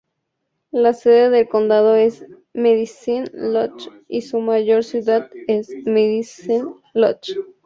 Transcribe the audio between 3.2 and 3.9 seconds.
Lodge